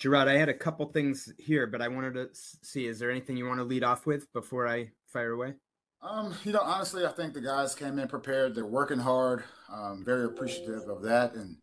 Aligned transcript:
Jerod, 0.00 0.28
I 0.28 0.38
had 0.38 0.48
a 0.48 0.54
couple 0.54 0.86
things 0.86 1.30
here, 1.38 1.66
but 1.66 1.82
I 1.82 1.88
wanted 1.88 2.14
to 2.14 2.28
see 2.32 2.86
is 2.86 2.98
there 2.98 3.10
anything 3.10 3.36
you 3.36 3.46
want 3.46 3.60
to 3.60 3.64
lead 3.64 3.84
off 3.84 4.06
with 4.06 4.32
before 4.32 4.66
I 4.66 4.92
fire 5.06 5.32
away? 5.32 5.54
Um, 6.00 6.34
you 6.44 6.52
know, 6.52 6.62
honestly, 6.62 7.04
I 7.04 7.10
think 7.10 7.34
the 7.34 7.42
guys 7.42 7.74
came 7.74 7.98
in 7.98 8.08
prepared. 8.08 8.54
They're 8.54 8.64
working 8.64 8.98
hard. 8.98 9.44
Um, 9.70 10.02
very 10.02 10.24
appreciative 10.24 10.88
of 10.88 11.02
that, 11.02 11.34
and 11.34 11.58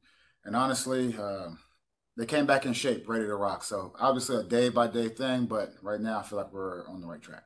and 0.46 0.56
honestly, 0.56 1.16
uh, 1.18 1.50
they 2.16 2.28
came 2.28 2.46
back 2.46 2.68
in 2.68 2.74
shape, 2.74 3.10
ready 3.10 3.26
to 3.26 3.36
rock. 3.36 3.64
So 3.64 3.94
obviously, 4.00 4.36
a 4.38 4.44
day 4.44 4.70
by 4.70 4.86
day 4.88 5.10
thing, 5.10 5.46
but 5.46 5.74
right 5.82 6.00
now, 6.00 6.20
I 6.20 6.24
feel 6.24 6.38
like 6.38 6.54
we're 6.54 6.88
on 6.88 7.02
the 7.02 7.08
right 7.08 7.22
track. 7.22 7.44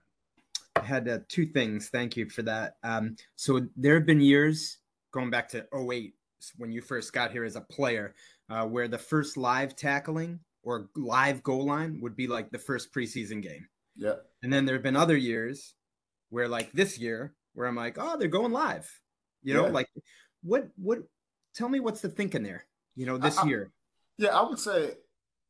I 0.76 0.84
had 0.84 1.08
uh, 1.08 1.20
two 1.30 1.46
things. 1.46 1.88
Thank 1.88 2.18
you 2.18 2.30
for 2.30 2.42
that. 2.44 2.76
Um, 2.84 3.16
so 3.38 3.62
there 3.78 3.96
have 3.96 4.06
been 4.06 4.22
years 4.22 4.78
going 5.14 5.30
back 5.30 5.48
to 5.50 5.66
08 5.74 6.14
when 6.58 6.72
you 6.72 6.82
first 6.82 7.14
got 7.14 7.32
here 7.32 7.46
as 7.46 7.56
a 7.56 7.62
player, 7.62 8.14
uh, 8.50 8.66
where 8.66 8.90
the 8.90 8.98
first 8.98 9.38
live 9.38 9.76
tackling 9.76 10.40
or 10.64 10.90
live 10.96 11.44
goal 11.44 11.66
line 11.66 12.00
would 12.02 12.16
be 12.16 12.28
like 12.28 12.52
the 12.52 12.60
first 12.60 12.94
preseason 12.94 13.42
game. 13.42 13.68
Yeah. 13.96 14.16
And 14.44 14.52
then 14.52 14.66
there 14.66 14.76
have 14.76 14.84
been 14.84 14.96
other 14.96 15.18
years 15.18 15.76
where, 16.30 16.48
like 16.48 16.72
this 16.72 16.98
year, 16.98 17.34
where 17.54 17.68
I'm 17.68 17.76
like, 17.76 17.98
oh, 18.00 18.18
they're 18.18 18.28
going 18.28 18.52
live. 18.52 18.90
You 19.44 19.54
know, 19.54 19.66
yeah. 19.66 19.72
like 19.72 19.90
what, 20.44 20.68
what, 20.78 21.00
tell 21.56 21.70
me 21.70 21.80
what's 21.80 22.02
the 22.02 22.10
thinking 22.10 22.44
there, 22.44 22.66
you 22.96 23.06
know, 23.06 23.18
this 23.18 23.38
I, 23.38 23.48
year? 23.48 23.72
Yeah, 24.18 24.30
I 24.30 24.48
would 24.48 24.60
say 24.60 24.92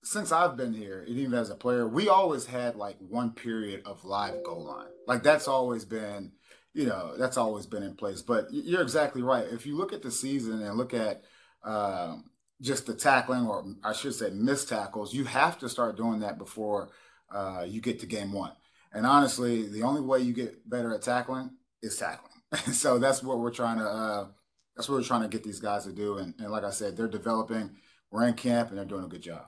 since 0.04 0.32
I've 0.32 0.58
been 0.58 0.74
here, 0.74 1.06
even 1.08 1.34
as 1.34 1.50
a 1.50 1.56
player, 1.56 1.88
we 1.88 2.10
always 2.10 2.46
had 2.46 2.76
like 2.76 2.98
one 3.00 3.32
period 3.32 3.84
of 3.86 4.04
live 4.04 4.44
goal 4.44 4.66
line. 4.66 4.88
Like 5.08 5.24
that's 5.24 5.48
always 5.48 5.86
been, 5.86 6.32
you 6.74 6.86
know, 6.86 7.16
that's 7.18 7.38
always 7.38 7.66
been 7.66 7.84
in 7.84 7.96
place. 7.96 8.22
But 8.22 8.48
you're 8.52 8.82
exactly 8.82 9.22
right. 9.22 9.46
If 9.52 9.66
you 9.66 9.78
look 9.78 9.94
at 9.94 10.02
the 10.02 10.12
season 10.12 10.62
and 10.62 10.78
look 10.78 10.94
at 10.94 11.22
um, 11.64 12.31
just 12.62 12.86
the 12.86 12.94
tackling, 12.94 13.48
or 13.48 13.66
I 13.84 13.94
should 13.94 14.14
say 14.14 14.30
missed 14.30 14.70
tackles, 14.70 15.14
you 15.14 15.26
have 15.26 15.58
to 15.60 15.70
start 15.70 15.98
doing 15.98 16.20
that 16.20 16.38
before 16.38 16.90
uh, 17.34 17.66
you 17.68 17.82
get 17.82 18.00
to 18.02 18.06
game 18.06 18.32
one. 18.32 18.52
And 18.94 19.06
honestly, 19.06 19.68
the 19.68 19.84
only 19.84 20.02
way 20.02 20.20
you 20.20 20.34
get 20.34 20.70
better 20.70 20.94
at 20.94 21.02
tackling 21.02 21.52
is 21.82 21.98
tackling. 21.98 22.32
so 22.74 23.00
that's 23.00 23.24
what 23.24 23.40
we're 23.40 23.52
trying 23.52 23.80
to 23.80 23.86
uh, 23.86 24.28
that's 24.76 24.88
what 24.88 24.96
we're 24.96 25.04
trying 25.04 25.24
to 25.24 25.28
get 25.28 25.44
these 25.44 25.60
guys 25.60 25.86
to 25.86 25.92
do. 25.92 26.18
And, 26.18 26.34
and 26.40 26.52
like 26.52 26.64
I 26.64 26.70
said, 26.70 26.96
they're 26.96 27.08
developing. 27.08 27.72
We're 28.12 28.28
in 28.28 28.34
camp 28.34 28.70
and 28.70 28.78
they're 28.78 28.86
doing 28.86 29.06
a 29.06 29.10
good 29.10 29.22
job. 29.22 29.46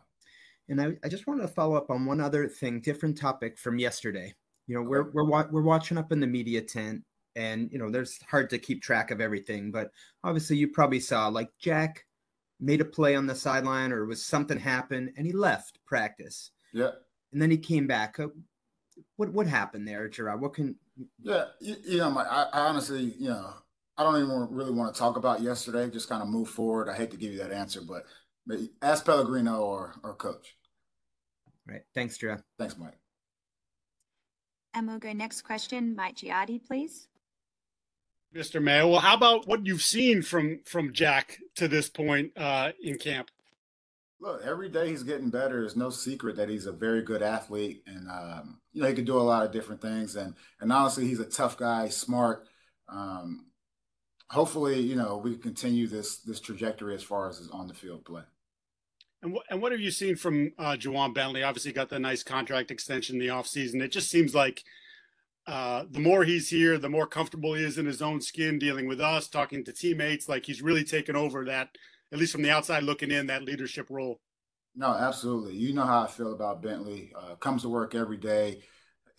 And 0.70 0.82
I, 0.82 0.94
I 1.04 1.10
just 1.10 1.28
wanted 1.28 1.42
to 1.42 1.50
follow 1.50 1.76
up 1.76 1.90
on 1.90 2.06
one 2.06 2.22
other 2.22 2.48
thing, 2.48 2.80
different 2.80 3.18
topic 3.18 3.58
from 3.58 3.80
yesterday. 3.80 4.34
You 4.68 4.76
know, 4.76 4.82
we're 4.82 5.12
we're 5.12 5.26
we're 5.50 5.62
watching 5.62 5.98
up 5.98 6.14
in 6.14 6.22
the 6.22 6.28
media 6.28 6.62
tent, 6.62 7.04
and 7.36 7.70
you 7.72 7.80
know, 7.80 7.92
there's 7.92 8.18
hard 8.30 8.50
to 8.52 8.58
keep 8.58 8.82
track 8.82 9.12
of 9.12 9.20
everything, 9.20 9.72
but 9.72 9.92
obviously, 10.24 10.56
you 10.56 10.70
probably 10.70 11.02
saw 11.02 11.28
like 11.28 11.50
Jack 11.60 12.06
made 12.60 12.82
a 12.82 12.86
play 12.86 13.16
on 13.16 13.28
the 13.28 13.36
sideline, 13.36 13.92
or 13.92 14.06
was 14.06 14.26
something 14.26 14.58
happened, 14.58 15.12
and 15.18 15.26
he 15.26 15.34
left 15.34 15.80
practice. 15.86 16.52
Yeah, 16.74 16.92
and 17.32 17.42
then 17.42 17.52
he 17.52 17.58
came 17.58 17.88
back. 17.88 18.20
Uh, 18.20 18.28
what 19.18 19.32
what 19.34 19.48
happened 19.48 19.88
there, 19.88 20.10
Jerod? 20.10 20.40
What 20.40 20.54
can? 20.54 20.76
Yeah, 21.22 21.46
you, 21.60 21.76
you 21.86 21.98
know, 21.98 22.12
my, 22.12 22.24
I, 22.24 22.44
I 22.54 22.60
honestly, 22.68 23.16
you 23.18 23.30
know, 23.30 23.54
I 23.98 24.04
don't 24.04 24.18
even 24.18 24.48
really 24.52 24.72
want 24.72 24.94
to 24.94 25.00
talk 25.00 25.18
about 25.18 25.42
yesterday. 25.42 25.90
Just 25.90 26.10
kind 26.10 26.22
of 26.22 26.30
move 26.30 26.50
forward. 26.50 26.90
I 26.90 26.96
hate 26.96 27.12
to 27.12 27.18
give 27.18 27.32
you 27.32 27.40
that 27.40 27.52
answer, 27.52 27.82
but 27.82 28.04
ask 28.82 29.06
Pellegrino 29.06 29.62
or 29.62 29.96
or 30.04 30.16
coach. 30.16 30.56
Right. 31.68 31.82
Thanks, 31.96 32.18
Jerod. 32.18 32.44
Thanks, 32.60 32.78
Mike. 32.78 32.98
And 34.74 34.88
we'll 34.88 35.00
go 35.00 35.14
next 35.14 35.44
question, 35.44 35.96
Mike 35.96 36.18
Giardi, 36.18 36.64
please. 36.64 37.08
Mr. 38.34 38.62
Mayo. 38.62 38.90
Well, 38.90 39.00
how 39.00 39.16
about 39.16 39.48
what 39.48 39.66
you've 39.66 39.82
seen 39.82 40.22
from 40.22 40.60
from 40.66 40.94
Jack 40.94 41.40
to 41.56 41.68
this 41.68 41.90
point 41.90 42.32
uh, 42.38 42.72
in 42.82 42.98
camp? 42.98 43.30
Look, 44.20 44.42
every 44.44 44.70
day 44.70 44.90
he's 44.90 45.04
getting 45.04 45.30
better. 45.30 45.64
It's 45.64 45.76
no 45.76 45.90
secret 45.90 46.38
that 46.38 46.50
he's 46.50 46.66
a 46.66 46.72
very 46.72 47.02
good 47.02 47.22
athlete, 47.22 47.84
and 47.86 48.10
um, 48.10 48.60
you 48.72 48.82
know 48.82 48.88
he 48.88 48.96
can 48.96 49.06
do 49.06 49.18
a 49.18 49.20
lot 49.20 49.46
of 49.46 49.52
different 49.52 49.82
things. 49.82 50.16
And 50.16 50.34
and 50.60 50.72
honestly, 50.72 51.06
he's 51.06 51.20
a 51.20 51.26
tough 51.26 51.58
guy, 51.58 51.90
smart. 51.90 52.48
Um, 52.90 53.48
hopefully, 54.30 54.80
you 54.80 54.96
know, 54.96 55.18
we 55.18 55.38
continue 55.38 55.88
this 55.88 56.18
this 56.20 56.40
trajectory 56.40 56.96
as 56.96 57.04
far 57.04 57.30
as 57.30 57.38
his 57.38 57.50
on 57.50 57.68
the 57.68 57.74
field 57.74 58.06
play. 58.06 58.24
And, 59.22 59.38
and 59.50 59.62
what 59.62 59.72
have 59.72 59.82
you 59.82 59.92
seen 59.92 60.16
from 60.18 60.52
uh, 60.58 60.76
Ja'Whaun 60.78 61.14
Bentley? 61.14 61.44
Obviously, 61.44 61.72
got 61.72 61.90
the 61.90 62.00
nice 62.00 62.24
contract 62.24 62.72
extension 62.72 63.16
in 63.16 63.20
the 63.22 63.28
offseason. 63.28 63.82
It 63.82 63.92
just 63.92 64.10
seems 64.10 64.36
like 64.36 64.64
uh, 65.48 65.84
the 65.90 66.00
more 66.00 66.24
he's 66.24 66.50
here, 66.50 66.78
the 66.78 66.90
more 66.90 67.08
comfortable 67.08 67.54
he 67.54 67.64
is 67.64 67.78
in 67.78 67.86
his 67.86 68.02
own 68.02 68.22
skin, 68.22 68.60
dealing 68.60 68.88
with 68.88 69.02
us, 69.02 69.28
talking 69.28 69.64
to 69.66 69.74
teammates. 69.74 70.30
Like 70.30 70.46
he's 70.46 70.62
really 70.62 70.84
taken 70.84 71.16
over 71.16 71.46
that, 71.46 71.70
at 72.12 72.20
least 72.20 72.32
from 72.32 72.44
the 72.44 72.52
outside 72.52 72.84
looking 72.84 73.12
in, 73.12 73.28
that 73.28 73.44
leadership 73.44 73.88
role. 73.90 74.20
No, 74.76 74.88
absolutely. 74.88 75.56
You 75.56 75.74
know 75.74 75.86
how 75.86 76.04
I 76.04 76.08
feel 76.08 76.34
about 76.34 76.62
Bentley. 76.62 77.12
Uh, 77.16 77.36
comes 77.36 77.62
to 77.62 77.70
work 77.70 77.94
every 77.94 78.18
day, 78.18 78.64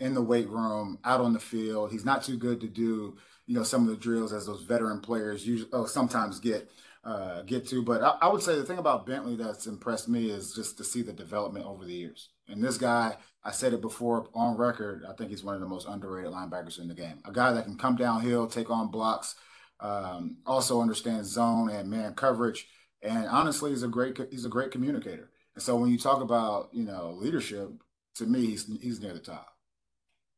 in 0.00 0.14
the 0.14 0.22
weight 0.22 0.48
room, 0.48 0.98
out 1.04 1.20
on 1.20 1.32
the 1.32 1.38
field. 1.38 1.92
He's 1.92 2.04
not 2.04 2.24
too 2.24 2.36
good 2.36 2.60
to 2.62 2.68
do 2.68 3.16
you 3.46 3.54
know 3.54 3.62
some 3.62 3.82
of 3.82 3.88
the 3.88 3.96
drills 3.96 4.32
as 4.32 4.46
those 4.46 4.62
veteran 4.62 5.00
players 5.00 5.46
usually 5.46 5.70
oh, 5.72 5.86
sometimes 5.86 6.40
get 6.40 6.70
uh, 7.04 7.42
get 7.42 7.68
to. 7.68 7.82
But 7.82 8.02
I, 8.02 8.16
I, 8.22 8.28
would 8.28 8.42
say 8.42 8.56
the 8.56 8.64
thing 8.64 8.78
about 8.78 9.06
Bentley 9.06 9.36
that's 9.36 9.66
impressed 9.66 10.08
me 10.08 10.30
is 10.30 10.54
just 10.54 10.78
to 10.78 10.84
see 10.84 11.02
the 11.02 11.12
development 11.12 11.66
over 11.66 11.84
the 11.84 11.92
years. 11.92 12.30
And 12.48 12.62
this 12.62 12.78
guy, 12.78 13.16
I 13.44 13.50
said 13.50 13.74
it 13.74 13.80
before 13.80 14.28
on 14.34 14.56
record, 14.56 15.04
I 15.08 15.12
think 15.12 15.30
he's 15.30 15.44
one 15.44 15.54
of 15.54 15.60
the 15.60 15.68
most 15.68 15.86
underrated 15.86 16.32
linebackers 16.32 16.78
in 16.80 16.88
the 16.88 16.94
game. 16.94 17.20
A 17.24 17.32
guy 17.32 17.52
that 17.52 17.64
can 17.64 17.76
come 17.76 17.96
downhill, 17.96 18.46
take 18.46 18.70
on 18.70 18.90
blocks, 18.90 19.34
um, 19.80 20.38
also 20.46 20.80
understands 20.80 21.28
zone 21.28 21.68
and 21.68 21.90
man 21.90 22.14
coverage, 22.14 22.66
and 23.02 23.26
honestly, 23.26 23.70
he's 23.70 23.82
a 23.82 23.88
great 23.88 24.18
he's 24.30 24.46
a 24.46 24.50
great 24.50 24.70
communicator. 24.70 25.30
And 25.54 25.62
so 25.62 25.76
when 25.76 25.90
you 25.90 25.98
talk 25.98 26.22
about 26.22 26.70
you 26.72 26.84
know 26.84 27.10
leadership, 27.18 27.70
to 28.16 28.24
me, 28.24 28.46
he's 28.46 28.66
he's 28.80 29.00
near 29.00 29.12
the 29.12 29.18
top. 29.18 29.48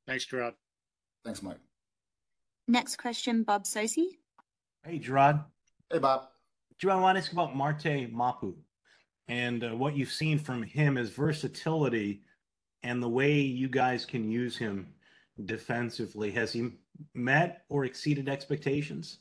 Thanks, 0.07 0.27
Jerod. 0.27 0.55
Thanks, 1.25 1.43
Mike. 1.43 1.59
Next 2.67 2.97
question, 2.97 3.45
Bob 3.45 3.65
Socci. 3.65 4.07
Hey, 4.85 4.99
Jerod. 4.99 5.45
Hey, 5.91 5.99
Bob. 5.99 6.29
Jerod, 6.81 6.93
I 6.93 6.97
want 6.97 7.17
to 7.17 7.23
ask 7.23 7.33
about 7.33 7.57
Marte 7.57 8.13
Mapu 8.13 8.55
and 9.29 9.65
uh, 9.65 9.71
what 9.71 9.97
you've 9.97 10.13
seen 10.13 10.39
from 10.39 10.63
him, 10.63 10.97
his 10.97 11.11
versatility, 11.11 12.23
and 12.83 13.03
the 13.03 13.09
way 13.09 13.33
you 13.41 13.69
guys 13.69 14.05
can 14.05 14.31
use 14.31 14.59
him 14.59 14.93
defensively. 15.43 16.31
Has 16.33 16.53
he 16.53 16.73
met 17.15 17.65
or 17.71 17.85
exceeded 17.85 18.29
expectations? 18.29 19.19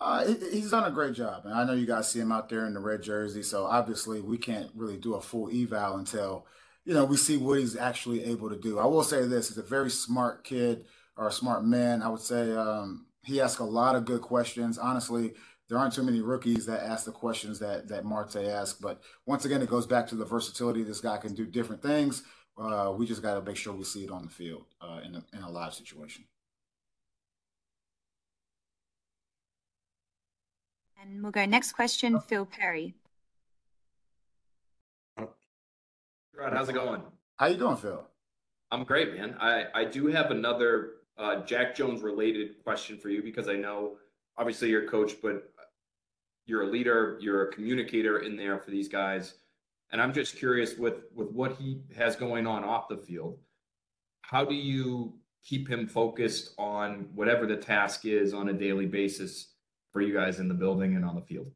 Uh, 0.00 0.34
he's 0.50 0.70
done 0.70 0.84
a 0.84 0.90
great 0.90 1.14
job, 1.14 1.42
and 1.44 1.54
I 1.54 1.64
know 1.64 1.74
you 1.74 1.86
guys 1.86 2.10
see 2.10 2.18
him 2.18 2.32
out 2.32 2.48
there 2.48 2.66
in 2.66 2.74
the 2.74 2.80
red 2.80 3.02
jersey. 3.02 3.42
So 3.42 3.66
obviously, 3.66 4.20
we 4.20 4.38
can't 4.38 4.70
really 4.74 4.96
do 4.96 5.14
a 5.14 5.20
full 5.20 5.48
eval 5.48 5.98
until 5.98 6.46
you 6.84 6.94
know 6.94 7.04
we 7.04 7.16
see 7.16 7.36
what 7.36 7.60
he's 7.60 7.76
actually 7.76 8.24
able 8.24 8.48
to 8.48 8.56
do. 8.56 8.78
I 8.78 8.86
will 8.86 9.04
say 9.04 9.26
this: 9.26 9.48
he's 9.48 9.58
a 9.58 9.62
very 9.62 9.90
smart 9.90 10.42
kid 10.42 10.86
or 11.16 11.28
a 11.28 11.32
smart 11.32 11.64
man. 11.64 12.02
I 12.02 12.08
would 12.08 12.20
say 12.20 12.50
um, 12.56 13.06
he 13.22 13.40
asks 13.40 13.60
a 13.60 13.64
lot 13.64 13.94
of 13.94 14.04
good 14.04 14.22
questions. 14.22 14.76
Honestly, 14.76 15.34
there 15.72 15.78
aren't 15.78 15.94
too 15.94 16.02
many 16.02 16.20
rookies 16.20 16.66
that 16.66 16.82
ask 16.82 17.06
the 17.06 17.10
questions 17.10 17.58
that 17.58 17.88
that 17.88 18.04
Marte 18.04 18.36
asked. 18.36 18.82
But 18.82 19.00
once 19.24 19.46
again, 19.46 19.62
it 19.62 19.70
goes 19.70 19.86
back 19.86 20.06
to 20.08 20.14
the 20.14 20.24
versatility. 20.26 20.82
This 20.82 21.00
guy 21.00 21.16
can 21.16 21.34
do 21.34 21.46
different 21.46 21.80
things. 21.80 22.24
Uh, 22.58 22.92
we 22.94 23.06
just 23.06 23.22
got 23.22 23.36
to 23.36 23.40
make 23.40 23.56
sure 23.56 23.72
we 23.72 23.84
see 23.84 24.04
it 24.04 24.10
on 24.10 24.22
the 24.22 24.28
field 24.28 24.66
uh, 24.82 25.00
in 25.02 25.14
a, 25.14 25.24
in 25.34 25.42
a 25.42 25.50
live 25.50 25.72
situation. 25.72 26.26
And 31.00 31.22
we'll 31.22 31.32
go 31.32 31.46
next 31.46 31.72
question, 31.72 32.20
Phil 32.20 32.44
Perry. 32.44 32.92
Rod, 35.16 36.52
how's 36.52 36.68
it 36.68 36.74
going? 36.74 37.00
How 37.36 37.46
you 37.46 37.56
doing, 37.56 37.76
Phil? 37.78 38.06
I'm 38.70 38.84
great, 38.84 39.14
man. 39.14 39.36
I, 39.40 39.64
I 39.74 39.84
do 39.86 40.08
have 40.08 40.32
another 40.32 40.96
uh, 41.16 41.36
Jack 41.46 41.74
Jones 41.74 42.02
related 42.02 42.62
question 42.62 42.98
for 42.98 43.08
you 43.08 43.22
because 43.22 43.48
I 43.48 43.54
know 43.54 43.96
obviously 44.36 44.70
you're 44.70 44.86
coach, 44.86 45.14
but 45.22 45.51
you're 46.46 46.62
a 46.62 46.66
leader, 46.66 47.18
you're 47.20 47.48
a 47.48 47.52
communicator 47.52 48.18
in 48.18 48.36
there 48.36 48.58
for 48.58 48.70
these 48.70 48.88
guys. 48.88 49.34
And 49.90 50.00
I'm 50.00 50.12
just 50.12 50.36
curious 50.36 50.76
with 50.76 51.04
with 51.14 51.30
what 51.30 51.56
he 51.56 51.82
has 51.96 52.16
going 52.16 52.46
on 52.46 52.64
off 52.64 52.88
the 52.88 52.96
field, 52.96 53.38
how 54.22 54.44
do 54.44 54.54
you 54.54 55.14
keep 55.44 55.68
him 55.68 55.86
focused 55.86 56.54
on 56.58 57.08
whatever 57.14 57.46
the 57.46 57.56
task 57.56 58.04
is 58.04 58.32
on 58.32 58.48
a 58.48 58.52
daily 58.52 58.86
basis 58.86 59.52
for 59.92 60.00
you 60.00 60.14
guys 60.14 60.38
in 60.38 60.48
the 60.48 60.54
building 60.54 60.96
and 60.96 61.04
on 61.04 61.14
the 61.14 61.22
field? 61.22 61.50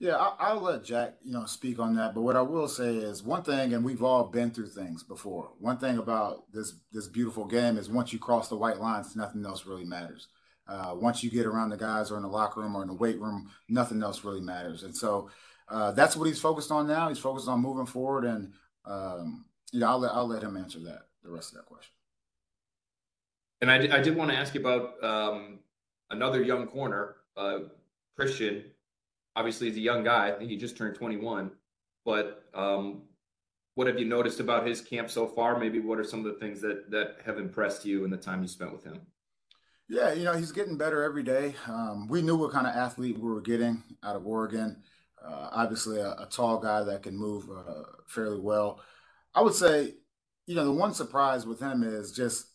Yeah, 0.00 0.16
I'll, 0.16 0.60
let 0.60 0.84
Jack, 0.84 1.14
you 1.22 1.32
know, 1.32 1.46
speak 1.46 1.78
on 1.78 1.94
that. 1.94 2.14
But 2.14 2.22
what 2.22 2.36
I 2.36 2.42
will 2.42 2.68
say 2.68 2.96
is 2.96 3.22
one 3.22 3.42
thing, 3.42 3.72
and 3.72 3.84
we've 3.84 4.02
all 4.02 4.24
been 4.24 4.50
through 4.50 4.68
things 4.68 5.02
before. 5.02 5.52
One 5.60 5.78
thing 5.78 5.98
about 5.98 6.50
this 6.52 6.74
this 6.92 7.06
beautiful 7.06 7.46
game 7.46 7.78
is 7.78 7.88
once 7.88 8.12
you 8.12 8.18
cross 8.18 8.48
the 8.48 8.56
white 8.56 8.80
lines, 8.80 9.14
nothing 9.14 9.46
else 9.46 9.66
really 9.66 9.84
matters. 9.84 10.28
Uh, 10.66 10.94
once 10.96 11.22
you 11.22 11.30
get 11.30 11.46
around 11.46 11.70
the 11.70 11.76
guys 11.76 12.10
or 12.10 12.16
in 12.16 12.22
the 12.22 12.28
locker 12.28 12.60
room 12.60 12.74
or 12.74 12.82
in 12.82 12.88
the 12.88 12.94
weight 12.94 13.20
room, 13.20 13.50
nothing 13.68 14.02
else 14.02 14.24
really 14.24 14.40
matters. 14.40 14.82
And 14.82 14.96
so 14.96 15.28
uh, 15.68 15.92
that's 15.92 16.16
what 16.16 16.26
he's 16.26 16.40
focused 16.40 16.70
on 16.70 16.86
now. 16.86 17.08
He's 17.08 17.18
focused 17.18 17.48
on 17.48 17.60
moving 17.60 17.86
forward, 17.86 18.24
and 18.24 18.52
um, 18.84 19.44
I'll 19.82 19.98
let 19.98 20.12
I'll 20.12 20.26
let 20.26 20.42
him 20.42 20.56
answer 20.56 20.78
that 20.80 21.06
the 21.22 21.30
rest 21.30 21.52
of 21.52 21.58
that 21.58 21.66
question. 21.66 21.92
And 23.60 23.70
I, 23.70 23.98
I 23.98 24.02
did 24.02 24.16
want 24.16 24.30
to 24.30 24.36
ask 24.36 24.54
you 24.54 24.60
about 24.60 25.02
um, 25.02 25.60
another 26.10 26.42
young 26.42 26.66
corner, 26.66 27.16
uh, 27.36 27.60
Christian. 28.14 28.64
Obviously, 29.36 29.68
he's 29.68 29.78
a 29.78 29.80
young 29.80 30.04
guy. 30.04 30.28
I 30.28 30.32
think 30.32 30.50
he 30.50 30.56
just 30.56 30.76
turned 30.76 30.96
21. 30.96 31.50
But 32.04 32.44
um, 32.52 33.02
what 33.74 33.86
have 33.86 33.98
you 33.98 34.04
noticed 34.04 34.40
about 34.40 34.66
his 34.66 34.80
camp 34.80 35.10
so 35.10 35.26
far? 35.26 35.58
Maybe 35.58 35.80
what 35.80 35.98
are 35.98 36.04
some 36.04 36.20
of 36.20 36.26
the 36.26 36.38
things 36.38 36.60
that 36.60 36.90
that 36.90 37.16
have 37.24 37.38
impressed 37.38 37.84
you 37.84 38.04
in 38.04 38.10
the 38.10 38.16
time 38.16 38.42
you 38.42 38.48
spent 38.48 38.72
with 38.72 38.84
him? 38.84 39.00
Yeah, 39.88 40.12
you 40.12 40.24
know, 40.24 40.32
he's 40.32 40.52
getting 40.52 40.78
better 40.78 41.02
every 41.02 41.22
day. 41.22 41.54
Um, 41.66 42.08
we 42.08 42.22
knew 42.22 42.36
what 42.36 42.52
kind 42.52 42.66
of 42.66 42.74
athlete 42.74 43.18
we 43.18 43.30
were 43.30 43.42
getting 43.42 43.82
out 44.02 44.16
of 44.16 44.26
Oregon. 44.26 44.82
Uh, 45.22 45.48
obviously, 45.52 46.00
a, 46.00 46.10
a, 46.12 46.28
tall 46.30 46.58
guy 46.58 46.82
that 46.82 47.02
can 47.02 47.16
move 47.16 47.48
uh, 47.50 47.82
fairly 48.06 48.40
well. 48.40 48.80
I 49.34 49.42
would 49.42 49.54
say, 49.54 49.94
you 50.46 50.54
know, 50.54 50.64
the 50.64 50.72
one 50.72 50.94
surprise 50.94 51.46
with 51.46 51.60
him 51.60 51.82
is 51.82 52.12
just, 52.12 52.46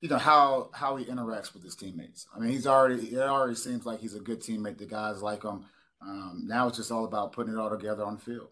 you 0.00 0.08
know, 0.08 0.18
how 0.18 0.70
how 0.74 0.96
he 0.96 1.04
interacts 1.06 1.52
with 1.52 1.62
his 1.62 1.76
teammates. 1.76 2.26
I 2.34 2.38
mean, 2.38 2.50
he's 2.50 2.66
already 2.66 3.08
it 3.08 3.18
already 3.18 3.54
seems 3.54 3.86
like 3.86 4.00
he's 4.00 4.14
a 4.14 4.20
good 4.20 4.40
teammate. 4.40 4.78
The 4.78 4.86
guys 4.86 5.22
like 5.22 5.42
him. 5.42 5.64
Um, 6.00 6.44
now 6.46 6.68
it's 6.68 6.76
just 6.76 6.92
all 6.92 7.04
about 7.04 7.32
putting 7.32 7.54
it 7.54 7.58
all 7.58 7.70
together 7.70 8.04
on 8.04 8.16
the 8.16 8.20
field. 8.20 8.48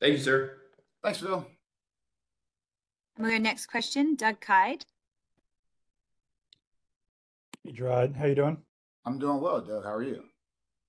Thank 0.00 0.12
you, 0.12 0.18
sir. 0.18 0.56
Thanks, 1.02 1.20
Phil. 1.20 1.46
And 3.16 3.26
we'll 3.26 3.40
next 3.40 3.66
question, 3.66 4.14
Doug 4.14 4.40
Kyed. 4.40 4.84
Hey, 7.66 7.72
Jerod, 7.72 8.14
how 8.14 8.26
you 8.26 8.36
doing? 8.36 8.58
I'm 9.04 9.18
doing 9.18 9.40
well, 9.40 9.60
Doug. 9.60 9.82
How 9.82 9.94
are 9.94 10.02
you? 10.02 10.22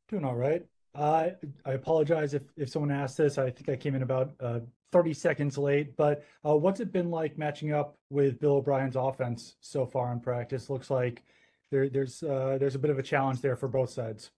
Doing 0.09 0.23
all 0.23 0.35
right. 0.35 0.63
Uh, 0.93 1.29
I 1.65 1.71
apologize 1.71 2.35
if, 2.35 2.43
if 2.55 2.69
someone 2.69 2.91
asked 2.91 3.17
this. 3.17 3.39
I 3.39 3.49
think 3.49 3.67
I 3.69 3.75
came 3.75 3.95
in 3.95 4.03
about 4.03 4.33
uh, 4.39 4.59
30 4.91 5.13
seconds 5.15 5.57
late, 5.57 5.97
but 5.97 6.23
uh, 6.45 6.55
what's 6.55 6.79
it 6.79 6.91
been 6.91 7.09
like 7.09 7.35
matching 7.35 7.73
up 7.73 7.97
with 8.11 8.39
Bill 8.39 8.57
O'Brien's 8.57 8.95
offense 8.95 9.55
so 9.59 9.87
far 9.87 10.11
in 10.11 10.19
practice? 10.19 10.69
Looks 10.69 10.91
like 10.91 11.23
there, 11.71 11.89
there's 11.89 12.21
uh, 12.21 12.57
there's 12.59 12.75
a 12.75 12.79
bit 12.79 12.91
of 12.91 12.99
a 12.99 13.03
challenge 13.03 13.41
there 13.41 13.55
for 13.55 13.67
both 13.67 13.89
sides. 13.89 14.29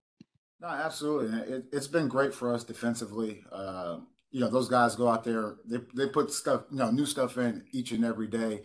No, 0.62 0.70
absolutely. 0.70 1.38
It, 1.56 1.66
has 1.74 1.90
been 1.90 2.08
great 2.08 2.34
for 2.34 2.54
us 2.54 2.64
defensively. 2.64 3.44
You 4.32 4.42
know, 4.42 4.50
those 4.50 4.70
guys 4.70 4.96
go 4.96 5.08
out 5.08 5.24
there, 5.24 5.56
they, 5.66 5.80
they 5.96 6.08
put 6.08 6.32
stuff, 6.32 6.64
you 6.72 6.78
know, 6.78 6.92
new 6.92 7.06
stuff 7.06 7.38
in 7.38 7.64
each 7.72 7.92
and 7.92 8.06
every 8.06 8.28
day. 8.28 8.62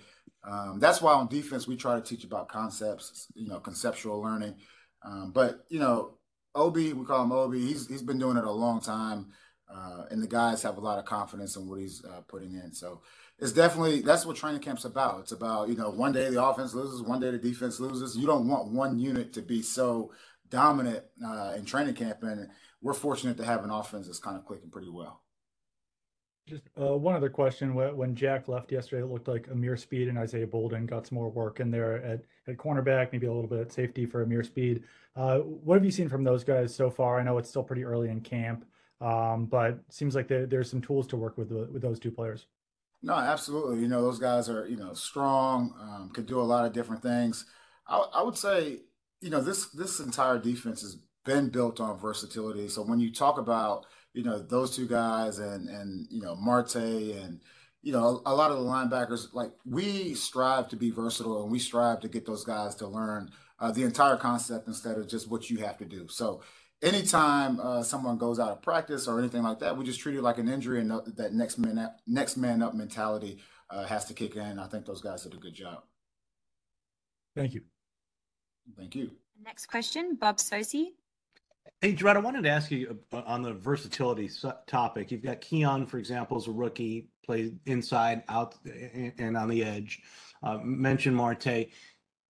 Um, 0.47 0.79
that's 0.79 1.01
why 1.01 1.15
on 1.15 1.29
defense, 1.29 1.67
we 1.67 1.77
try 1.77 1.95
to 1.95 2.03
teach 2.03 2.25
about 2.25 2.49
concepts, 2.49 3.29
you 3.35 3.49
know, 3.49 3.61
conceptual 3.61 4.21
learning. 4.21 4.57
Um, 5.03 5.33
but, 5.33 5.65
you 5.71 5.79
know, 5.79 6.19
Obi, 6.55 6.93
we 6.93 7.05
call 7.07 7.25
him 7.25 7.33
Obi, 7.33 7.61
he's, 7.61 7.89
he's 7.89 8.03
been 8.03 8.19
doing 8.19 8.37
it 8.37 8.45
a 8.45 8.51
long 8.51 8.81
time. 8.81 9.33
Uh, 9.75 10.05
and 10.11 10.23
the 10.23 10.29
guys 10.29 10.63
have 10.63 10.77
a 10.77 10.81
lot 10.81 10.99
of 10.99 11.07
confidence 11.07 11.57
in 11.57 11.67
what 11.67 11.81
he's 11.81 12.05
uh, 12.05 12.21
putting 12.29 12.55
in. 12.55 12.73
So 12.73 13.01
it's 13.39 13.53
definitely, 13.53 14.03
that's 14.03 14.27
what 14.27 14.37
training 14.37 14.61
camp's 14.61 14.85
about. 14.85 15.21
It's 15.21 15.33
about, 15.33 15.69
you 15.69 15.75
know, 15.75 15.91
one 15.91 16.13
day 16.13 16.29
the 16.29 16.45
offense 16.45 16.75
loses, 16.75 17.03
one 17.03 17.19
day 17.19 17.31
the 17.31 17.39
defense 17.39 17.81
loses. 17.81 18.17
You 18.17 18.27
don't 18.27 18.47
want 18.47 18.71
one 18.71 18.99
unit 18.99 19.33
to 19.33 19.43
be 19.43 19.63
so 19.63 20.13
dominant 20.51 21.03
uh, 21.27 21.55
in 21.57 21.65
training 21.65 21.95
camp. 21.95 22.23
And 22.23 22.51
we're 22.83 22.93
fortunate 22.93 23.39
to 23.39 23.45
have 23.45 23.65
an 23.65 23.71
offense 23.71 24.07
that's 24.07 24.21
kind 24.21 24.37
of 24.37 24.45
clicking 24.45 24.71
pretty 24.71 24.91
well. 24.91 25.24
Just 26.47 26.65
uh, 26.79 26.95
one 26.95 27.15
other 27.15 27.31
question. 27.31 27.75
When 27.75 28.15
Jack 28.15 28.49
left 28.49 28.71
yesterday, 28.71 29.03
it 29.03 29.11
looked 29.11 29.29
like 29.29 29.49
Ameer 29.51 29.79
Speed 29.79 30.09
and 30.09 30.19
Isaiah 30.19 30.47
Bolden 30.47 30.85
got 30.85 31.07
some 31.07 31.17
more 31.17 31.31
work 31.31 31.59
in 31.59 31.71
there 31.71 32.03
at, 32.05 32.21
at 32.47 32.59
cornerback, 32.59 33.13
maybe 33.13 33.27
a 33.27 33.33
little 33.33 33.49
bit 33.49 33.61
at 33.61 33.73
safety 33.73 34.05
for 34.05 34.23
Ameer 34.23 34.45
Speed. 34.45 34.83
Uh, 35.17 35.39
what 35.39 35.77
have 35.77 35.85
you 35.87 35.91
seen 35.91 36.09
from 36.09 36.23
those 36.23 36.45
guys 36.45 36.75
so 36.75 36.91
far? 36.91 37.19
I 37.19 37.23
know 37.23 37.39
it's 37.39 37.49
still 37.49 37.63
pretty 37.63 37.83
early 37.83 38.11
in 38.11 38.21
camp, 38.21 38.67
um, 39.01 39.47
but 39.47 39.81
seems 39.89 40.15
like 40.15 40.29
there, 40.29 40.45
there's 40.45 40.71
some 40.71 40.83
tools 40.83 41.07
to 41.09 41.17
work 41.17 41.39
with 41.39 41.51
with 41.51 41.81
those 41.81 41.99
two 41.99 42.11
players. 42.11 42.47
No, 43.03 43.15
absolutely. 43.15 43.81
You 43.81 43.89
know, 43.89 44.03
those 44.03 44.19
guys 44.19 44.51
are 44.51 44.67
you 44.69 44.77
know 44.77 44.93
strong, 44.93 45.75
um, 45.81 46.11
could 46.13 46.27
do 46.27 46.41
a 46.41 46.43
lot 46.43 46.67
of 46.67 46.75
different 46.75 47.03
things. 47.03 47.47
I, 47.89 48.05
I 48.17 48.23
would 48.23 48.37
say, 48.37 48.81
you 49.23 49.31
know, 49.31 49.41
this 49.41 49.67
this 49.71 49.99
entire 49.99 50.39
defense 50.39 50.83
has 50.83 50.99
been 51.25 51.49
built 51.49 51.81
on 51.81 51.99
versatility. 51.99 52.69
So 52.69 52.83
when 52.83 53.01
you 53.01 53.11
talk 53.11 53.39
about 53.39 53.87
you 54.15 54.23
know 54.23 54.39
those 54.39 54.75
two 54.75 54.87
guys 54.87 55.39
and 55.39 55.69
and 55.69 56.07
you 56.09 56.23
know 56.23 56.35
Marte 56.37 56.77
and 56.77 57.41
you 57.83 57.93
know 57.93 58.23
a, 58.25 58.33
a, 58.33 58.35
lot 58.35 58.51
of 58.51 58.57
the 58.57 58.65
linebackers 58.65 59.35
like 59.35 59.51
we 59.67 60.15
strive 60.15 60.69
to 60.69 60.77
be 60.77 60.91
versatile 60.91 61.43
and 61.43 61.53
we 61.53 61.59
strive 61.59 62.01
to 62.01 62.09
get 62.09 62.25
those 62.25 62.45
guys 62.45 62.75
to 62.77 62.87
learn 62.87 63.31
uh, 63.59 63.71
the 63.73 63.83
entire 63.83 64.17
concept 64.17 64.69
instead 64.69 64.97
of 64.97 65.09
just 65.09 65.31
what 65.31 65.51
you 65.51 65.59
have 65.59 65.77
to 65.79 65.85
do. 65.85 66.07
So 66.09 66.43
anytime 66.83 67.61
uh, 67.61 67.83
someone 67.83 68.17
goes 68.17 68.39
out 68.39 68.51
of 68.51 68.63
practice 68.63 69.07
or 69.07 69.19
anything 69.19 69.43
like 69.43 69.59
that 69.59 69.77
we 69.77 69.85
just 69.85 70.01
treat 70.01 70.17
it 70.17 70.23
like 70.23 70.39
an 70.39 70.49
injury 70.49 70.81
and 70.81 70.91
that 71.17 71.33
next 71.35 71.59
man 71.59 71.79
up, 71.79 71.99
next 72.07 72.37
man 72.37 72.63
up 72.63 72.75
mentality 72.75 73.41
uh, 73.69 73.85
has 73.85 74.05
to 74.07 74.15
kick 74.15 74.37
in. 74.37 74.59
I 74.59 74.69
think 74.69 74.87
those 74.87 75.03
guys 75.03 75.25
did 75.25 75.35
a 75.35 75.39
good 75.39 75.55
job. 75.55 75.83
Thank 77.35 77.55
you. 77.55 77.63
Thank 78.79 78.95
you. 78.95 79.11
Next 79.45 79.67
question 79.67 80.15
bob 80.15 80.37
Socci 80.37 80.93
Hey, 81.81 81.95
Jerod, 81.95 82.17
I 82.17 82.21
wanted 82.21 82.45
to 82.45 82.49
ask 82.49 82.71
you 82.71 82.99
uh, 83.13 83.23
on 83.27 83.43
the 83.43 83.53
versatility 83.53 84.31
topic. 84.67 85.11
You've 85.11 85.23
got 85.23 85.41
Keion, 85.41 85.87
for 85.87 85.99
example, 85.99 86.37
as 86.37 86.47
a 86.47 86.51
rookie, 86.51 87.09
plays 87.25 87.53
inside, 87.67 88.23
out, 88.29 88.55
and 89.19 89.37
on 89.37 89.49
the 89.49 89.63
edge. 89.63 90.03
Uh, 90.43 90.59
mentioned 90.63 91.15
Marte. 91.15 91.69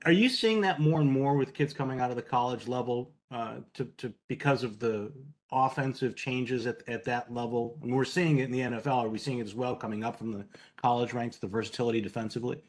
Are 0.04 0.12
you 0.12 0.28
seeing 0.28 0.60
that 0.62 0.80
more 0.80 1.00
and 1.00 1.10
more 1.10 1.36
with 1.36 1.54
kids 1.54 1.72
coming 1.72 2.00
out 2.00 2.10
of 2.10 2.16
the 2.16 2.22
college 2.22 2.68
level 2.68 3.12
uh, 3.30 3.58
to, 3.74 3.84
to 3.98 4.12
because 4.28 4.64
of 4.64 4.78
the 4.78 5.12
offensive 5.52 6.16
changes 6.16 6.66
at, 6.66 6.82
at 6.88 7.04
that 7.04 7.32
level? 7.32 7.78
And 7.82 7.94
we're 7.94 8.04
seeing 8.04 8.38
it 8.38 8.46
in 8.46 8.50
the 8.50 8.60
NFL. 8.60 9.04
Are 9.04 9.08
we 9.08 9.18
seeing 9.18 9.38
it 9.38 9.44
as 9.44 9.54
well 9.54 9.76
coming 9.76 10.04
up 10.04 10.18
from 10.18 10.32
the 10.32 10.44
college 10.76 11.12
ranks, 11.12 11.38
the 11.38 11.46
versatility 11.46 12.00
defensively? 12.00 12.62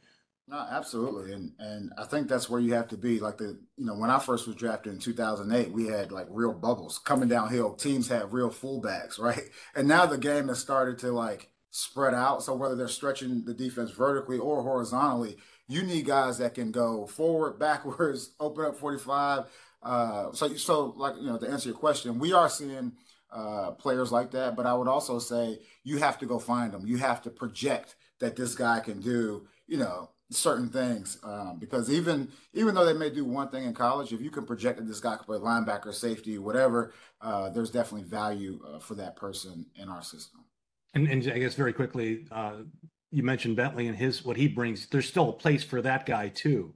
No, 0.47 0.57
absolutely, 0.57 1.33
and 1.33 1.53
and 1.57 1.92
I 1.97 2.03
think 2.03 2.27
that's 2.27 2.47
where 2.50 2.59
you 2.59 2.75
have 2.75 2.88
to 2.89 2.97
be. 2.97 3.19
Like 3.19 3.38
the 3.38 3.59
you 3.77 3.86
know 3.86 3.95
when 3.95 4.12
I 4.12 4.19
first 4.19 4.45
was 4.45 4.56
drafted 4.56 4.94
in 4.94 5.00
2008, 5.00 5.71
we 5.71 5.88
had 5.88 6.12
like 6.12 6.27
real 6.30 6.53
bubbles 6.53 7.00
coming 7.00 7.30
downhill. 7.30 7.74
Teams 7.74 8.07
had 8.07 8.31
real 8.31 8.51
fullbacks, 8.51 9.19
right? 9.19 9.42
And 9.75 9.88
now 9.88 10.06
the 10.06 10.19
game 10.19 10.50
has 10.50 10.59
started 10.59 11.00
to 11.00 11.12
like 11.12 11.50
spread 11.71 12.13
out. 12.13 12.44
So 12.44 12.56
whether 12.56 12.75
they're 12.75 12.88
stretching 12.88 13.44
the 13.44 13.56
defense 13.56 13.89
vertically 13.89 14.38
or 14.38 14.62
horizontally, 14.62 15.38
you 15.68 15.81
need 15.81 16.06
guys 16.06 16.38
that 16.38 16.53
can 16.53 16.71
go 16.71 17.07
forward, 17.07 17.57
backwards, 17.59 18.36
open 18.39 18.65
up 18.65 18.77
45. 18.77 19.45
Uh, 19.81 20.31
so 20.33 20.56
so 20.56 20.94
like 20.95 21.15
you 21.15 21.25
know 21.25 21.39
to 21.39 21.50
answer 21.50 21.69
your 21.69 21.77
question, 21.77 22.19
we 22.19 22.33
are 22.33 22.50
seeing 22.50 22.92
uh, 23.31 23.71
players 23.71 24.12
like 24.12 24.30
that, 24.31 24.56
but 24.56 24.68
I 24.68 24.75
would 24.75 24.88
also 24.88 25.18
say 25.18 25.57
you 25.83 25.97
have 25.97 26.19
to 26.19 26.27
go 26.27 26.38
find 26.38 26.71
them. 26.71 26.86
You 26.86 26.97
have 26.97 27.24
to 27.24 27.31
project 27.31 27.95
that 28.19 28.36
this 28.36 28.53
guy 28.53 28.80
can 28.80 29.00
do. 29.01 29.47
You 29.68 29.77
know 29.77 30.09
certain 30.35 30.69
things 30.69 31.17
um, 31.23 31.57
because 31.59 31.89
even 31.89 32.29
even 32.53 32.75
though 32.75 32.85
they 32.85 32.93
may 32.93 33.09
do 33.09 33.25
one 33.25 33.49
thing 33.49 33.65
in 33.65 33.73
college, 33.73 34.13
if 34.13 34.21
you 34.21 34.29
can 34.29 34.45
project 34.45 34.77
that 34.77 34.87
this 34.87 34.99
guy 34.99 35.15
could 35.15 35.25
play 35.25 35.37
linebacker, 35.37 35.93
safety, 35.93 36.37
whatever, 36.37 36.93
uh, 37.21 37.49
there's 37.49 37.69
definitely 37.69 38.07
value 38.07 38.59
uh, 38.67 38.79
for 38.79 38.95
that 38.95 39.15
person 39.15 39.65
in 39.75 39.89
our 39.89 40.01
system. 40.01 40.45
And, 40.93 41.07
and 41.07 41.27
I 41.31 41.39
guess 41.39 41.55
very 41.55 41.73
quickly, 41.73 42.25
uh, 42.31 42.57
you 43.11 43.23
mentioned 43.23 43.56
Bentley 43.56 43.87
and 43.87 43.97
his 43.97 44.23
what 44.23 44.37
he 44.37 44.47
brings. 44.47 44.87
There's 44.87 45.07
still 45.07 45.30
a 45.30 45.33
place 45.33 45.63
for 45.63 45.81
that 45.81 46.06
guy 46.06 46.30
too. 46.30 46.73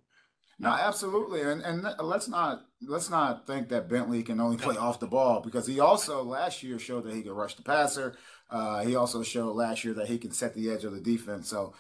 No, 0.62 0.70
absolutely, 0.70 1.42
and 1.42 1.62
and 1.62 1.88
let's 2.02 2.28
not 2.28 2.66
let's 2.82 3.10
not 3.10 3.48
think 3.48 3.70
that 3.70 3.88
Bentley 3.88 4.24
can 4.24 4.42
only 4.42 4.58
play 4.58 4.76
off 4.76 5.00
the 5.00 5.08
ball 5.08 5.40
because 5.40 5.66
he 5.66 5.80
also 5.80 6.22
last 6.24 6.64
year 6.64 6.78
showed 6.78 7.06
that 7.06 7.14
he 7.14 7.22
could 7.22 7.32
rush 7.32 7.56
the 7.56 7.64
passer. 7.64 8.18
Uh, 8.50 8.84
he 8.84 8.96
also 8.96 9.24
showed 9.24 9.56
last 9.56 9.86
year 9.86 9.94
that 9.94 10.08
he 10.08 10.18
can 10.18 10.32
set 10.32 10.54
the 10.56 10.70
edge 10.70 10.84
of 10.84 10.94
the 10.94 11.00
defense. 11.00 11.50
So 11.50 11.74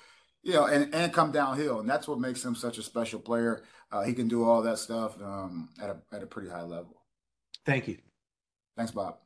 you 0.43 0.53
know, 0.53 0.65
and, 0.65 0.93
and 0.93 1.13
come 1.13 1.31
downhill. 1.31 1.79
And 1.79 1.89
that's 1.89 2.07
what 2.07 2.19
makes 2.19 2.43
him 2.43 2.55
such 2.55 2.77
a 2.77 2.83
special 2.83 3.19
player. 3.19 3.63
Uh, 3.91 4.03
he 4.03 4.13
can 4.13 4.27
do 4.27 4.43
all 4.43 4.61
that 4.61 4.77
stuff 4.77 5.19
um, 5.21 5.69
at, 5.81 5.89
a, 5.89 5.97
at 6.15 6.23
a 6.23 6.27
pretty 6.27 6.49
high 6.49 6.63
level. 6.63 7.01
Thank 7.65 7.87
you. 7.87 7.97
Thanks, 8.77 8.91
Bob. 8.91 9.17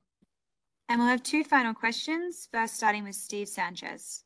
And 0.89 0.99
we'll 0.99 1.09
have 1.09 1.23
two 1.23 1.43
final 1.43 1.73
questions, 1.73 2.47
first 2.51 2.75
starting 2.75 3.03
with 3.03 3.15
Steve 3.15 3.47
Sanchez. 3.47 4.23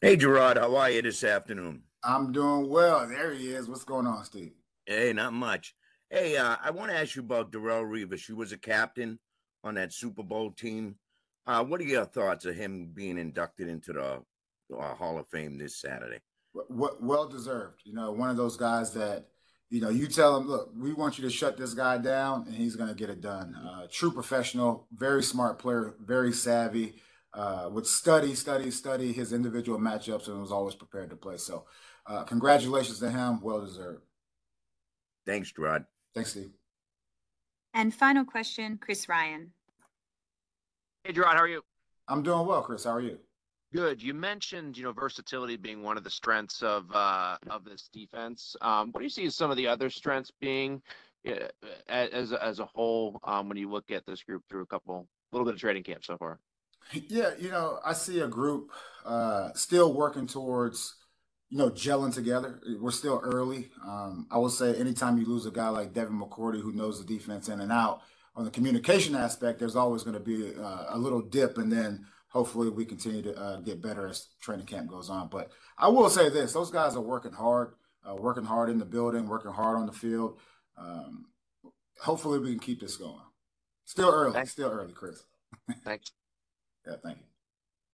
Hey, 0.00 0.16
Jerod, 0.16 0.58
how 0.58 0.76
are 0.76 0.90
you 0.90 1.02
this 1.02 1.24
afternoon? 1.24 1.82
I'm 2.02 2.32
doing 2.32 2.68
well. 2.68 3.08
There 3.08 3.32
he 3.34 3.48
is. 3.48 3.68
What's 3.68 3.84
going 3.84 4.06
on, 4.06 4.24
Steve? 4.24 4.52
Hey, 4.84 5.12
not 5.12 5.32
much. 5.32 5.74
Hey, 6.10 6.36
uh, 6.36 6.56
I 6.62 6.70
want 6.70 6.90
to 6.90 6.96
ask 6.96 7.16
you 7.16 7.22
about 7.22 7.50
Darrelle 7.50 7.84
Revis. 7.84 8.18
She 8.18 8.32
was 8.32 8.52
a 8.52 8.58
captain 8.58 9.18
on 9.64 9.74
that 9.74 9.92
Super 9.92 10.22
Bowl 10.22 10.52
team. 10.52 10.96
Uh, 11.46 11.64
what 11.64 11.80
are 11.80 11.84
your 11.84 12.04
thoughts 12.04 12.44
of 12.44 12.54
him 12.54 12.90
being 12.94 13.18
inducted 13.18 13.68
into 13.68 13.92
the 13.92 14.22
uh, 14.72 14.94
Hall 14.94 15.18
of 15.18 15.28
Fame 15.28 15.58
this 15.58 15.76
Saturday. 15.76 16.18
Well, 16.54 16.96
well 17.00 17.28
deserved. 17.28 17.82
You 17.84 17.94
know, 17.94 18.12
one 18.12 18.30
of 18.30 18.36
those 18.36 18.56
guys 18.56 18.92
that 18.94 19.26
you 19.68 19.80
know 19.80 19.90
you 19.90 20.06
tell 20.06 20.36
him, 20.36 20.48
look, 20.48 20.70
we 20.76 20.92
want 20.92 21.18
you 21.18 21.24
to 21.24 21.30
shut 21.30 21.56
this 21.56 21.74
guy 21.74 21.98
down, 21.98 22.44
and 22.46 22.54
he's 22.54 22.76
going 22.76 22.88
to 22.88 22.94
get 22.94 23.10
it 23.10 23.20
done. 23.20 23.54
Uh, 23.54 23.86
true 23.90 24.10
professional, 24.10 24.86
very 24.92 25.22
smart 25.22 25.58
player, 25.58 25.94
very 26.00 26.32
savvy. 26.32 26.94
Uh, 27.34 27.68
would 27.70 27.86
study, 27.86 28.34
study, 28.34 28.70
study 28.70 29.12
his 29.12 29.34
individual 29.34 29.78
matchups, 29.78 30.28
and 30.28 30.40
was 30.40 30.52
always 30.52 30.74
prepared 30.74 31.10
to 31.10 31.16
play. 31.16 31.36
So, 31.36 31.66
uh, 32.06 32.24
congratulations 32.24 32.98
to 33.00 33.10
him. 33.10 33.42
Well 33.42 33.60
deserved. 33.60 34.00
Thanks, 35.26 35.52
Jerod. 35.52 35.84
Thanks, 36.14 36.30
Steve. 36.30 36.52
And 37.74 37.92
final 37.92 38.24
question, 38.24 38.78
Chris 38.80 39.06
Ryan. 39.06 39.52
Hey, 41.04 41.12
Jerod, 41.12 41.34
how 41.34 41.42
are 41.42 41.48
you? 41.48 41.62
I'm 42.08 42.22
doing 42.22 42.46
well, 42.46 42.62
Chris. 42.62 42.84
How 42.84 42.92
are 42.92 43.00
you? 43.00 43.18
Good. 43.72 44.02
You 44.02 44.14
mentioned, 44.14 44.78
you 44.78 44.84
know, 44.84 44.92
versatility 44.92 45.56
being 45.56 45.82
one 45.82 45.96
of 45.96 46.04
the 46.04 46.10
strengths 46.10 46.62
of 46.62 46.90
uh, 46.92 47.36
of 47.50 47.64
this 47.64 47.88
defense. 47.92 48.56
Um, 48.60 48.90
what 48.92 49.00
do 49.00 49.04
you 49.04 49.10
see 49.10 49.26
as 49.26 49.34
some 49.34 49.50
of 49.50 49.56
the 49.56 49.66
other 49.66 49.90
strengths 49.90 50.30
being 50.40 50.80
uh, 51.28 51.48
as 51.88 52.32
as 52.32 52.60
a 52.60 52.64
whole 52.64 53.20
um, 53.24 53.48
when 53.48 53.58
you 53.58 53.70
look 53.70 53.90
at 53.90 54.06
this 54.06 54.22
group 54.22 54.44
through 54.48 54.62
a 54.62 54.66
couple, 54.66 55.08
little 55.32 55.44
bit 55.44 55.54
of 55.54 55.60
trading 55.60 55.82
camp 55.82 56.04
so 56.04 56.16
far? 56.16 56.38
Yeah, 56.92 57.30
you 57.38 57.50
know, 57.50 57.80
I 57.84 57.92
see 57.92 58.20
a 58.20 58.28
group 58.28 58.70
uh, 59.04 59.50
still 59.54 59.92
working 59.92 60.28
towards, 60.28 60.94
you 61.50 61.58
know, 61.58 61.68
gelling 61.68 62.14
together. 62.14 62.60
We're 62.80 62.92
still 62.92 63.20
early. 63.22 63.70
Um, 63.84 64.28
I 64.30 64.38
will 64.38 64.50
say, 64.50 64.74
anytime 64.76 65.18
you 65.18 65.26
lose 65.26 65.46
a 65.46 65.50
guy 65.50 65.68
like 65.68 65.92
Devin 65.92 66.18
McCourty 66.18 66.60
who 66.60 66.72
knows 66.72 67.04
the 67.04 67.04
defense 67.04 67.48
in 67.48 67.60
and 67.60 67.72
out, 67.72 68.02
on 68.36 68.44
the 68.44 68.50
communication 68.50 69.16
aspect, 69.16 69.58
there's 69.58 69.76
always 69.76 70.02
going 70.02 70.14
to 70.14 70.20
be 70.20 70.54
uh, 70.54 70.84
a 70.90 70.98
little 70.98 71.22
dip, 71.22 71.58
and 71.58 71.72
then 71.72 72.06
hopefully 72.28 72.68
we 72.70 72.84
continue 72.84 73.22
to 73.22 73.36
uh, 73.36 73.60
get 73.60 73.82
better 73.82 74.06
as 74.08 74.28
training 74.40 74.66
camp 74.66 74.88
goes 74.88 75.10
on. 75.10 75.28
But 75.28 75.50
I 75.78 75.88
will 75.88 76.10
say 76.10 76.28
this: 76.28 76.52
those 76.52 76.70
guys 76.70 76.96
are 76.96 77.00
working 77.00 77.32
hard, 77.32 77.74
uh, 78.08 78.14
working 78.14 78.44
hard 78.44 78.70
in 78.70 78.78
the 78.78 78.84
building, 78.84 79.28
working 79.28 79.52
hard 79.52 79.78
on 79.78 79.86
the 79.86 79.92
field. 79.92 80.38
Um, 80.78 81.26
hopefully, 82.02 82.38
we 82.38 82.50
can 82.50 82.60
keep 82.60 82.80
this 82.80 82.96
going. 82.96 83.20
Still 83.84 84.10
early, 84.10 84.32
Thanks. 84.32 84.52
still 84.52 84.70
early, 84.70 84.92
Chris. 84.92 85.22
Thanks. 85.84 86.12
Yeah, 86.86 86.94
thank 87.02 87.18
you. 87.18 87.24